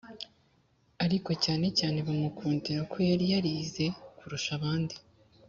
[1.05, 3.85] ariko cyane cyane bamukundiraga ko yari yarize
[4.17, 4.95] kurusha abandi